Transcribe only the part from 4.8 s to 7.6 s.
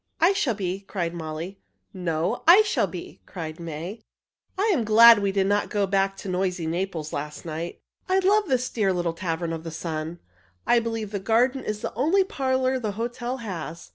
glad we didn't go back to noisy Naples last